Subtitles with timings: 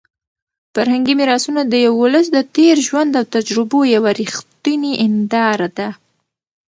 [0.73, 5.89] فرهنګي میراثونه د یو ولس د تېر ژوند او تجربو یوه رښتونې هنداره ده.